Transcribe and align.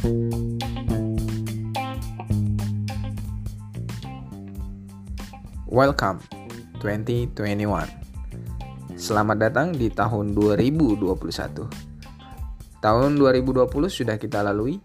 Welcome 0.00 0.16
2021. 6.80 7.36
Selamat 8.96 9.36
datang 9.36 9.76
di 9.76 9.92
tahun 9.92 10.32
2021. 10.32 11.04
Tahun 12.80 13.10
2020 13.12 13.68
sudah 13.92 14.16
kita 14.16 14.40
lalui. 14.40 14.80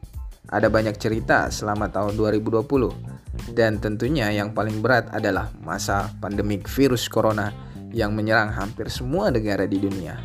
Ada 0.52 0.68
banyak 0.68 1.00
cerita 1.00 1.48
selama 1.48 1.88
tahun 1.88 2.20
2020 2.20 3.56
dan 3.56 3.80
tentunya 3.80 4.36
yang 4.36 4.52
paling 4.52 4.84
berat 4.84 5.08
adalah 5.16 5.48
masa 5.64 6.12
pandemik 6.20 6.68
virus 6.68 7.08
corona 7.08 7.56
yang 7.96 8.12
menyerang 8.12 8.52
hampir 8.52 8.92
semua 8.92 9.32
negara 9.32 9.64
di 9.64 9.80
dunia. 9.80 10.20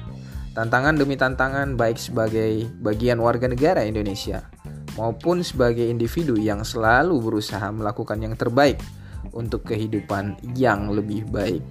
Tantangan 0.50 0.98
demi 0.98 1.14
tantangan 1.14 1.78
baik 1.78 1.94
sebagai 1.94 2.66
bagian 2.82 3.22
warga 3.22 3.46
negara 3.46 3.86
Indonesia 3.86 4.50
maupun 5.00 5.40
sebagai 5.40 5.88
individu 5.88 6.36
yang 6.36 6.60
selalu 6.60 7.16
berusaha 7.24 7.64
melakukan 7.72 8.20
yang 8.20 8.36
terbaik 8.36 8.76
untuk 9.32 9.64
kehidupan 9.64 10.36
yang 10.52 10.92
lebih 10.92 11.24
baik. 11.32 11.64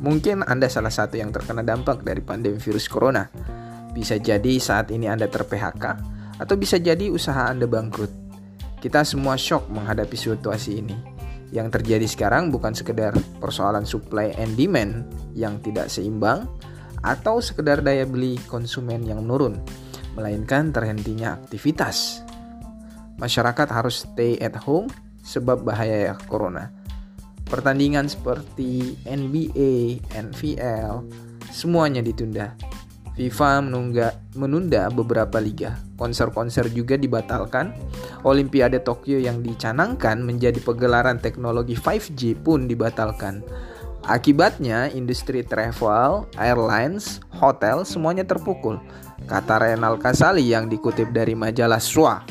Mungkin 0.00 0.48
Anda 0.48 0.72
salah 0.72 0.88
satu 0.88 1.20
yang 1.20 1.28
terkena 1.28 1.60
dampak 1.60 2.00
dari 2.00 2.24
pandemi 2.24 2.56
virus 2.56 2.88
corona. 2.88 3.28
Bisa 3.92 4.16
jadi 4.16 4.56
saat 4.56 4.88
ini 4.88 5.04
Anda 5.04 5.28
ter-PHK 5.28 5.84
atau 6.40 6.54
bisa 6.56 6.80
jadi 6.80 7.12
usaha 7.12 7.52
Anda 7.52 7.68
bangkrut. 7.68 8.08
Kita 8.80 9.04
semua 9.04 9.36
shock 9.36 9.68
menghadapi 9.68 10.16
situasi 10.16 10.80
ini. 10.80 10.96
Yang 11.52 11.76
terjadi 11.76 12.06
sekarang 12.08 12.48
bukan 12.48 12.72
sekedar 12.72 13.12
persoalan 13.42 13.84
supply 13.84 14.32
and 14.40 14.56
demand 14.56 15.04
yang 15.36 15.60
tidak 15.60 15.92
seimbang 15.92 16.48
atau 17.04 17.44
sekedar 17.44 17.84
daya 17.84 18.08
beli 18.08 18.40
konsumen 18.48 19.04
yang 19.04 19.20
menurun, 19.20 19.60
melainkan 20.16 20.72
terhentinya 20.72 21.36
aktivitas. 21.36 22.29
Masyarakat 23.20 23.68
harus 23.68 24.08
stay 24.08 24.40
at 24.40 24.56
home 24.56 24.88
sebab 25.20 25.62
bahaya 25.62 26.10
ya 26.10 26.14
corona. 26.26 26.72
Pertandingan 27.46 28.08
seperti 28.08 28.96
NBA, 29.04 30.00
NVL, 30.14 31.04
semuanya 31.52 32.00
ditunda. 32.00 32.56
FIFA 33.20 33.60
menungga, 33.68 34.16
menunda 34.32 34.88
beberapa 34.88 35.36
liga. 35.42 35.76
Konser-konser 36.00 36.72
juga 36.72 36.96
dibatalkan. 36.96 37.76
Olimpiade 38.24 38.80
Tokyo 38.80 39.20
yang 39.20 39.44
dicanangkan 39.44 40.24
menjadi 40.24 40.56
pegelaran 40.62 41.20
teknologi 41.20 41.76
5G 41.76 42.38
pun 42.40 42.64
dibatalkan. 42.64 43.44
Akibatnya, 44.08 44.88
industri 44.88 45.44
travel, 45.44 46.24
airlines, 46.40 47.20
hotel 47.36 47.84
semuanya 47.84 48.24
terpukul. 48.24 48.80
Kata 49.28 49.60
Renal 49.60 50.00
Kasali 50.00 50.48
yang 50.48 50.72
dikutip 50.72 51.12
dari 51.12 51.36
majalah 51.36 51.82
Swa. 51.82 52.24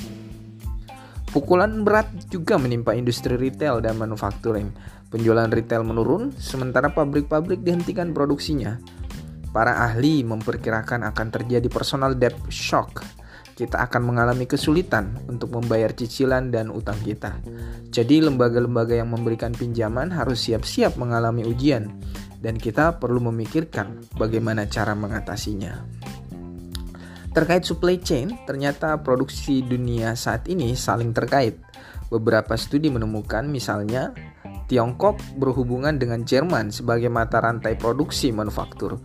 Pukulan 1.29 1.85
berat 1.85 2.09
juga 2.33 2.57
menimpa 2.57 2.97
industri 2.97 3.37
retail 3.37 3.85
dan 3.85 4.01
manufacturing. 4.01 4.73
Penjualan 5.13 5.45
retail 5.45 5.85
menurun, 5.85 6.33
sementara 6.33 6.89
pabrik-pabrik 6.89 7.61
dihentikan 7.61 8.17
produksinya. 8.17 8.81
Para 9.53 9.77
ahli 9.85 10.25
memperkirakan 10.25 11.05
akan 11.05 11.27
terjadi 11.29 11.69
personal 11.69 12.17
debt 12.17 12.33
shock. 12.49 13.05
Kita 13.53 13.77
akan 13.77 14.09
mengalami 14.09 14.49
kesulitan 14.49 15.21
untuk 15.29 15.53
membayar 15.53 15.93
cicilan 15.93 16.49
dan 16.49 16.73
utang 16.73 16.97
kita. 17.05 17.37
Jadi 17.93 18.25
lembaga-lembaga 18.25 18.97
yang 18.97 19.13
memberikan 19.13 19.53
pinjaman 19.53 20.09
harus 20.09 20.49
siap-siap 20.49 20.97
mengalami 20.97 21.45
ujian 21.45 21.93
dan 22.39 22.55
kita 22.55 22.97
perlu 22.97 23.19
memikirkan 23.29 24.01
bagaimana 24.15 24.65
cara 24.65 24.95
mengatasinya. 24.95 25.77
Terkait 27.29 27.61
supply 27.61 28.01
chain, 28.01 28.33
ternyata 28.49 28.97
produksi 29.05 29.61
dunia 29.61 30.17
saat 30.17 30.49
ini 30.49 30.73
saling 30.73 31.13
terkait. 31.13 31.61
Beberapa 32.09 32.57
studi 32.57 32.89
menemukan 32.89 33.45
misalnya 33.45 34.09
Tiongkok 34.65 35.21
berhubungan 35.37 35.97
dengan 35.97 36.25
Jerman 36.25 36.73
sebagai 36.73 37.09
mata 37.09 37.37
rantai 37.37 37.77
produksi 37.77 38.33
manufaktur. 38.33 38.97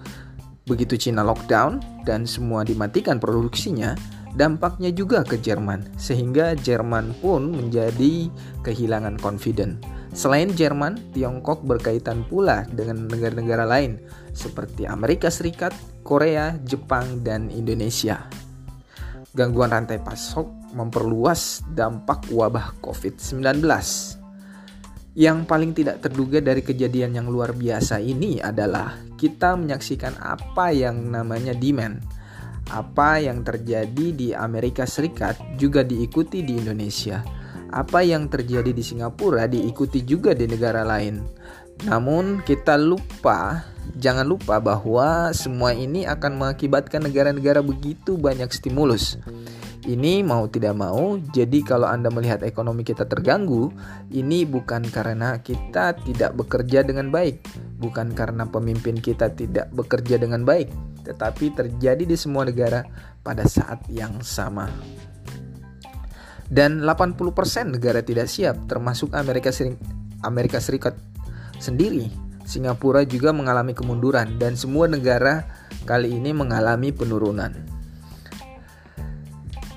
Begitu 0.65 0.97
Cina 0.97 1.21
lockdown 1.21 2.04
dan 2.09 2.25
semua 2.25 2.65
dimatikan 2.65 3.21
produksinya, 3.21 3.93
dampaknya 4.32 4.88
juga 4.88 5.20
ke 5.20 5.37
Jerman, 5.37 5.84
sehingga 6.00 6.56
Jerman 6.56 7.12
pun 7.20 7.53
menjadi 7.53 8.32
kehilangan 8.65 9.20
confidence. 9.20 9.94
Selain 10.14 10.47
Jerman, 10.47 11.10
Tiongkok 11.10 11.66
berkaitan 11.66 12.22
pula 12.22 12.62
dengan 12.70 13.10
negara-negara 13.10 13.66
lain 13.66 13.98
seperti 14.30 14.86
Amerika 14.86 15.26
Serikat, 15.26 15.75
Korea, 16.06 16.54
Jepang, 16.62 17.26
dan 17.26 17.50
Indonesia. 17.50 18.22
Gangguan 19.34 19.75
rantai 19.75 19.98
pasok 19.98 20.47
memperluas 20.78 21.66
dampak 21.66 22.30
wabah 22.30 22.78
COVID-19. 22.78 23.66
Yang 25.19 25.38
paling 25.50 25.75
tidak 25.75 25.98
terduga 26.06 26.38
dari 26.38 26.62
kejadian 26.62 27.19
yang 27.19 27.26
luar 27.26 27.50
biasa 27.50 27.98
ini 27.98 28.38
adalah 28.38 28.94
kita 29.19 29.58
menyaksikan 29.58 30.14
apa 30.22 30.70
yang 30.70 31.10
namanya 31.10 31.58
demand. 31.58 31.98
Apa 32.70 33.19
yang 33.19 33.42
terjadi 33.42 34.14
di 34.14 34.31
Amerika 34.31 34.86
Serikat 34.86 35.58
juga 35.58 35.82
diikuti 35.82 36.46
di 36.46 36.54
Indonesia. 36.54 37.44
Apa 37.75 38.07
yang 38.07 38.31
terjadi 38.31 38.71
di 38.71 38.87
Singapura 38.87 39.51
diikuti 39.51 40.07
juga 40.07 40.31
di 40.31 40.47
negara 40.47 40.87
lain. 40.87 41.19
Namun 41.91 42.47
kita 42.47 42.79
lupa 42.79 43.75
Jangan 43.93 44.25
lupa 44.25 44.59
bahwa 44.59 45.31
semua 45.37 45.77
ini 45.77 46.09
akan 46.09 46.41
mengakibatkan 46.41 47.05
negara-negara 47.05 47.61
begitu 47.61 48.17
banyak 48.17 48.49
stimulus. 48.49 49.21
Ini 49.85 50.25
mau 50.25 50.49
tidak 50.49 50.81
mau, 50.81 51.21
jadi 51.21 51.61
kalau 51.61 51.85
Anda 51.85 52.09
melihat 52.09 52.41
ekonomi 52.41 52.89
kita 52.89 53.05
terganggu, 53.05 53.69
ini 54.09 54.49
bukan 54.49 54.89
karena 54.89 55.37
kita 55.45 55.93
tidak 56.09 56.33
bekerja 56.33 56.81
dengan 56.81 57.12
baik, 57.12 57.45
bukan 57.77 58.17
karena 58.17 58.49
pemimpin 58.49 58.97
kita 58.97 59.29
tidak 59.37 59.69
bekerja 59.77 60.17
dengan 60.17 60.49
baik, 60.49 60.73
tetapi 61.05 61.53
terjadi 61.53 62.01
di 62.01 62.17
semua 62.17 62.49
negara 62.49 62.89
pada 63.21 63.45
saat 63.45 63.85
yang 63.93 64.25
sama. 64.25 64.73
Dan 66.49 66.84
80% 66.84 67.72
negara 67.72 68.05
tidak 68.05 68.28
siap, 68.28 68.69
termasuk 68.69 69.16
Amerika 69.16 69.49
Serikat, 69.49 69.81
Amerika 70.21 70.59
Serikat 70.60 70.94
sendiri 71.56 72.25
Singapura 72.44 73.09
juga 73.09 73.32
mengalami 73.32 73.72
kemunduran 73.72 74.37
dan 74.37 74.53
semua 74.55 74.84
negara 74.84 75.49
kali 75.88 76.12
ini 76.21 76.37
mengalami 76.37 76.93
penurunan. 76.93 77.56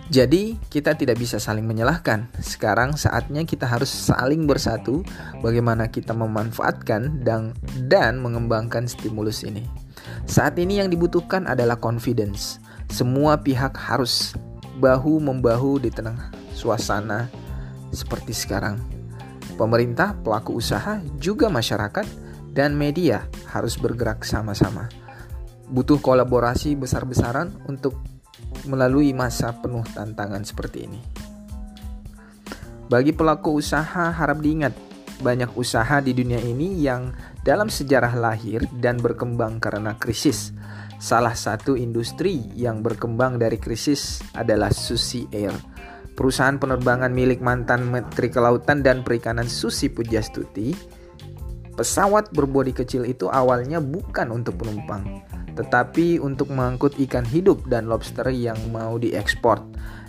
Jadi, 0.07 0.55
kita 0.71 0.95
tidak 0.95 1.19
bisa 1.19 1.35
saling 1.35 1.67
menyalahkan. 1.67 2.31
Sekarang 2.39 2.95
saatnya 2.95 3.43
kita 3.43 3.67
harus 3.67 3.91
saling 3.91 4.47
bersatu 4.47 5.03
bagaimana 5.43 5.91
kita 5.91 6.15
memanfaatkan 6.15 7.27
dan 7.27 7.51
dan 7.91 8.23
mengembangkan 8.23 8.87
stimulus 8.87 9.43
ini. 9.43 9.67
Saat 10.23 10.55
ini 10.63 10.79
yang 10.79 10.87
dibutuhkan 10.87 11.43
adalah 11.43 11.75
confidence. 11.75 12.63
Semua 12.87 13.35
pihak 13.35 13.75
harus 13.75 14.31
bahu 14.79 15.19
membahu 15.19 15.83
di 15.83 15.91
tengah 15.91 16.31
suasana 16.57 17.29
seperti 17.93 18.33
sekarang. 18.33 18.81
Pemerintah, 19.53 20.17
pelaku 20.17 20.57
usaha, 20.57 20.97
juga 21.21 21.53
masyarakat 21.53 22.05
dan 22.57 22.73
media 22.73 23.29
harus 23.53 23.77
bergerak 23.77 24.25
sama-sama. 24.25 24.89
Butuh 25.69 26.01
kolaborasi 26.01 26.73
besar-besaran 26.73 27.53
untuk 27.69 28.01
melalui 28.65 29.13
masa 29.13 29.53
penuh 29.53 29.85
tantangan 29.93 30.41
seperti 30.41 30.89
ini. 30.89 31.01
Bagi 32.87 33.11
pelaku 33.11 33.59
usaha 33.59 34.09
harap 34.15 34.39
diingat, 34.39 34.71
banyak 35.19 35.53
usaha 35.59 35.99
di 35.99 36.15
dunia 36.15 36.39
ini 36.39 36.81
yang 36.81 37.11
dalam 37.43 37.67
sejarah 37.67 38.15
lahir 38.15 38.63
dan 38.79 38.97
berkembang 39.01 39.59
karena 39.59 39.97
krisis. 39.99 40.55
Salah 40.97 41.37
satu 41.37 41.77
industri 41.77 42.41
yang 42.57 42.81
berkembang 42.81 43.37
dari 43.37 43.61
krisis 43.61 44.23
adalah 44.33 44.73
Susi 44.73 45.29
Air. 45.29 45.76
Perusahaan 46.17 46.57
penerbangan 46.57 47.13
milik 47.13 47.45
mantan 47.45 47.93
Menteri 47.93 48.33
Kelautan 48.33 48.81
dan 48.81 49.05
Perikanan 49.05 49.45
Susi 49.45 49.85
Pujastuti 49.85 50.97
Pesawat 51.77 52.33
berbodi 52.33 52.73
kecil 52.73 53.05
itu 53.05 53.29
awalnya 53.29 53.77
bukan 53.77 54.33
untuk 54.33 54.57
penumpang, 54.57 55.21
tetapi 55.53 56.17
untuk 56.17 56.49
mengangkut 56.49 56.97
ikan 57.05 57.21
hidup 57.21 57.69
dan 57.69 57.85
lobster 57.85 58.25
yang 58.33 58.57
mau 58.73 58.97
diekspor. 58.97 59.61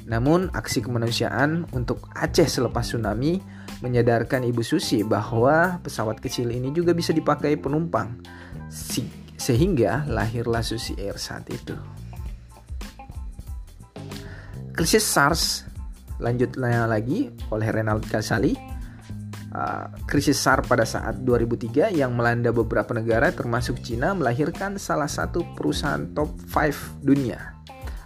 Namun, 0.08 0.48
aksi 0.56 0.80
kemanusiaan 0.80 1.68
untuk 1.76 2.08
Aceh 2.16 2.48
selepas 2.48 2.88
tsunami 2.88 3.44
menyadarkan 3.84 4.48
Ibu 4.48 4.64
Susi 4.64 5.04
bahwa 5.04 5.76
pesawat 5.84 6.24
kecil 6.24 6.48
ini 6.48 6.72
juga 6.72 6.96
bisa 6.96 7.12
dipakai 7.12 7.60
penumpang. 7.60 8.16
Sehingga 9.36 10.08
lahirlah 10.08 10.64
Susi 10.64 10.96
Air 10.96 11.20
saat 11.20 11.52
itu. 11.52 11.76
Krisis 14.72 15.04
SARS 15.04 15.67
lanjutnya 16.18 16.86
lagi 16.86 17.30
oleh 17.50 17.68
Renald 17.70 18.06
Kasali 18.06 18.78
Uh, 19.48 19.88
krisis 20.04 20.36
SAR 20.36 20.60
pada 20.60 20.84
saat 20.84 21.24
2003 21.24 21.96
yang 21.96 22.12
melanda 22.12 22.52
beberapa 22.52 22.92
negara 22.92 23.32
termasuk 23.32 23.80
Cina 23.80 24.12
melahirkan 24.12 24.76
salah 24.76 25.08
satu 25.08 25.40
perusahaan 25.56 26.04
top 26.12 26.36
5 26.52 27.00
dunia, 27.00 27.56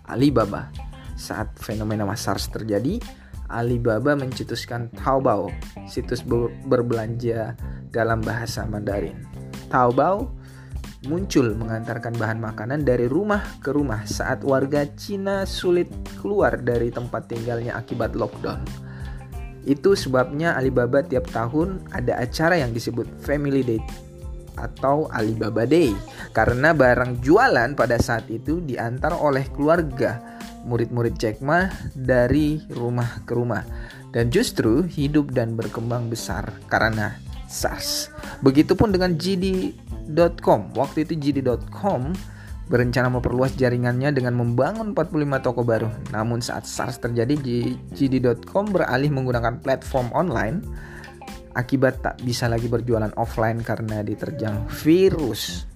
Alibaba. 0.06 0.70
saat 1.18 1.50
fenomena 1.58 2.06
SARS 2.14 2.46
terjadi, 2.46 3.02
Alibaba 3.50 4.14
mencetuskan 4.14 4.94
Taobao, 4.94 5.50
situs 5.90 6.22
berbelanja 6.66 7.58
dalam 7.90 8.22
bahasa 8.22 8.62
Mandarin. 8.62 9.18
Taobao 9.66 10.30
muncul 11.10 11.58
mengantarkan 11.58 12.14
bahan 12.14 12.38
makanan 12.38 12.86
dari 12.86 13.10
rumah 13.10 13.42
ke 13.58 13.74
rumah 13.74 14.06
saat 14.06 14.46
warga 14.46 14.86
Cina 14.94 15.42
sulit 15.42 15.90
keluar 16.22 16.62
dari 16.62 16.94
tempat 16.94 17.26
tinggalnya 17.26 17.74
akibat 17.74 18.14
lockdown. 18.14 18.62
Itu 19.62 19.94
sebabnya 19.94 20.58
Alibaba 20.58 21.02
tiap 21.02 21.26
tahun 21.30 21.82
ada 21.94 22.18
acara 22.18 22.58
yang 22.58 22.74
disebut 22.74 23.06
Family 23.22 23.62
Day 23.62 23.82
atau 24.58 25.08
Alibaba 25.10 25.64
Day 25.64 25.94
karena 26.36 26.76
barang 26.76 27.24
jualan 27.24 27.72
pada 27.72 27.96
saat 27.96 28.28
itu 28.28 28.60
diantar 28.60 29.16
oleh 29.16 29.48
keluarga 29.54 30.20
murid-murid 30.68 31.18
Jack 31.18 31.42
Ma 31.42 31.66
dari 31.96 32.62
rumah 32.70 33.24
ke 33.26 33.32
rumah 33.34 33.64
dan 34.12 34.28
justru 34.28 34.84
hidup 34.86 35.32
dan 35.32 35.56
berkembang 35.56 36.12
besar 36.12 36.52
karena 36.68 37.16
SARS. 37.52 38.08
Begitupun 38.40 38.96
dengan 38.96 39.12
JD.com. 39.20 40.72
Waktu 40.72 41.04
itu 41.04 41.20
JD.com 41.20 42.16
berencana 42.72 43.12
memperluas 43.12 43.52
jaringannya 43.52 44.16
dengan 44.16 44.40
membangun 44.40 44.96
45 44.96 45.44
toko 45.44 45.60
baru. 45.60 45.92
Namun 46.16 46.40
saat 46.40 46.64
SARS 46.64 46.96
terjadi, 47.04 47.36
JD.com 47.92 48.72
beralih 48.72 49.12
menggunakan 49.12 49.60
platform 49.60 50.08
online 50.16 50.64
akibat 51.52 52.00
tak 52.00 52.16
bisa 52.24 52.48
lagi 52.48 52.64
berjualan 52.64 53.12
offline 53.20 53.60
karena 53.60 54.00
diterjang 54.00 54.64
virus. 54.82 55.68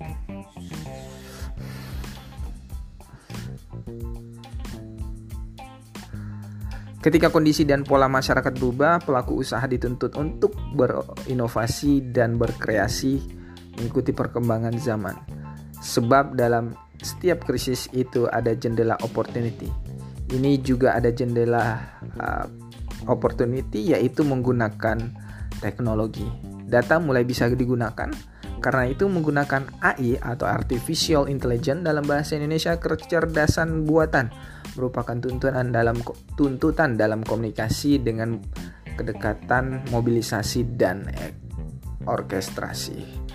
Ketika 7.06 7.30
kondisi 7.30 7.62
dan 7.62 7.86
pola 7.86 8.10
masyarakat 8.10 8.50
berubah, 8.58 8.98
pelaku 8.98 9.38
usaha 9.38 9.62
dituntut 9.62 10.18
untuk 10.18 10.58
berinovasi 10.74 12.10
dan 12.10 12.34
berkreasi 12.34 13.22
mengikuti 13.78 14.10
perkembangan 14.10 14.74
zaman. 14.74 15.14
Sebab 15.78 16.34
dalam 16.34 16.74
setiap 16.98 17.46
krisis 17.46 17.86
itu 17.94 18.26
ada 18.26 18.58
jendela 18.58 18.98
opportunity. 19.06 19.70
Ini 20.34 20.58
juga 20.66 20.98
ada 20.98 21.14
jendela 21.14 21.78
uh, 22.18 22.46
opportunity 23.06 23.94
yaitu 23.94 24.26
menggunakan 24.26 24.98
teknologi. 25.62 26.26
Data 26.66 26.98
mulai 26.98 27.22
bisa 27.22 27.46
digunakan 27.46 28.10
karena 28.58 28.84
itu 28.90 29.06
menggunakan 29.06 29.78
AI 29.78 30.18
atau 30.18 30.50
artificial 30.50 31.30
intelligence 31.30 31.86
dalam 31.86 32.02
bahasa 32.02 32.34
Indonesia 32.34 32.74
kecerdasan 32.74 33.86
buatan 33.86 34.55
merupakan 34.76 35.16
tuntutan 35.16 35.72
dalam 35.72 35.96
tuntutan 36.36 36.94
dalam 36.94 37.24
komunikasi 37.24 37.98
dengan 37.98 38.38
kedekatan 38.96 39.88
mobilisasi 39.92 40.76
dan 40.76 41.08
orkestrasi. 42.06 43.26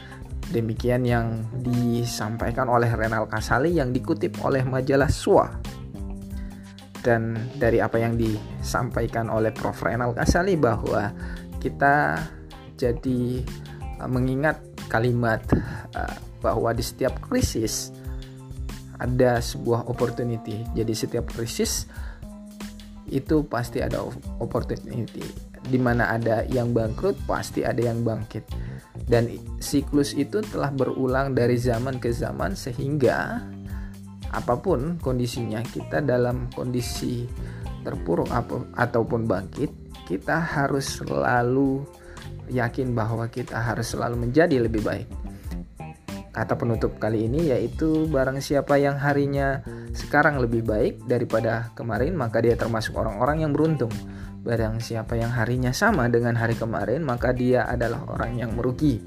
Demikian 0.51 1.07
yang 1.07 1.47
disampaikan 1.63 2.67
oleh 2.67 2.91
Renal 2.91 3.27
Kasali 3.27 3.79
yang 3.79 3.95
dikutip 3.95 4.41
oleh 4.43 4.63
majalah 4.67 5.07
SWA. 5.07 5.47
Dan 7.01 7.33
dari 7.57 7.81
apa 7.81 7.97
yang 7.97 8.13
disampaikan 8.13 9.31
oleh 9.31 9.49
Prof. 9.49 9.79
Renal 9.81 10.13
Kasali 10.13 10.53
bahwa 10.59 11.09
kita 11.57 12.19
jadi 12.75 13.41
uh, 14.01 14.09
mengingat 14.11 14.59
kalimat 14.91 15.41
uh, 15.95 16.17
bahwa 16.41 16.73
di 16.73 16.83
setiap 16.83 17.21
krisis 17.21 17.93
ada 19.01 19.41
sebuah 19.41 19.89
opportunity. 19.89 20.61
Jadi 20.77 20.93
setiap 20.93 21.25
krisis 21.33 21.89
itu 23.09 23.41
pasti 23.49 23.81
ada 23.81 24.05
opportunity. 24.37 25.25
Di 25.61 25.77
mana 25.81 26.13
ada 26.13 26.45
yang 26.47 26.71
bangkrut, 26.71 27.17
pasti 27.25 27.65
ada 27.65 27.81
yang 27.81 28.05
bangkit 28.05 28.45
dan 29.11 29.27
siklus 29.59 30.15
itu 30.15 30.39
telah 30.39 30.71
berulang 30.71 31.35
dari 31.35 31.59
zaman 31.59 31.99
ke 31.99 32.15
zaman 32.15 32.55
sehingga 32.55 33.43
apa 34.31 34.55
pun 34.55 34.95
kondisinya 35.03 35.59
kita 35.59 35.99
dalam 35.99 36.47
kondisi 36.55 37.27
terpuruk 37.83 38.31
ataupun 38.79 39.27
bangkit 39.27 39.67
kita 40.07 40.39
harus 40.39 41.03
selalu 41.03 41.83
yakin 42.47 42.95
bahwa 42.95 43.27
kita 43.27 43.59
harus 43.59 43.91
selalu 43.91 44.27
menjadi 44.27 44.63
lebih 44.63 44.79
baik 44.79 45.07
kata 46.31 46.55
penutup 46.55 46.95
kali 46.97 47.27
ini 47.27 47.51
yaitu 47.51 48.07
barang 48.07 48.39
siapa 48.39 48.79
yang 48.79 48.95
harinya 48.95 49.59
sekarang 49.91 50.39
lebih 50.39 50.63
baik 50.63 51.03
daripada 51.03 51.75
kemarin 51.75 52.15
maka 52.15 52.39
dia 52.39 52.55
termasuk 52.55 52.95
orang-orang 52.95 53.43
yang 53.43 53.51
beruntung 53.51 53.91
Barang 54.41 54.81
siapa 54.81 55.13
yang 55.21 55.29
harinya 55.37 55.69
sama 55.69 56.09
dengan 56.09 56.33
hari 56.33 56.57
kemarin, 56.57 57.05
maka 57.05 57.29
dia 57.29 57.69
adalah 57.69 58.09
orang 58.09 58.41
yang 58.41 58.57
merugi. 58.57 58.97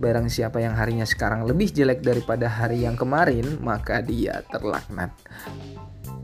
Barang 0.00 0.32
siapa 0.32 0.64
yang 0.64 0.72
harinya 0.72 1.04
sekarang 1.04 1.44
lebih 1.44 1.68
jelek 1.68 2.00
daripada 2.00 2.48
hari 2.48 2.88
yang 2.88 2.96
kemarin, 2.96 3.60
maka 3.60 4.00
dia 4.00 4.40
terlaknat. 4.48 5.12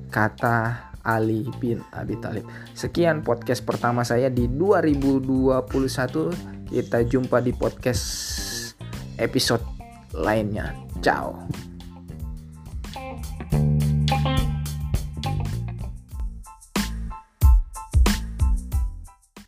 Kata 0.08 0.88
Ali 1.04 1.44
bin 1.60 1.84
Abi 1.92 2.16
Thalib. 2.16 2.48
Sekian 2.72 3.20
podcast 3.20 3.60
pertama 3.60 4.08
saya 4.08 4.32
di 4.32 4.48
2021. 4.48 6.72
Kita 6.72 7.04
jumpa 7.04 7.44
di 7.44 7.52
podcast 7.52 8.08
episode 9.20 9.75
lainnya. 10.12 10.74
Ciao. 11.02 11.34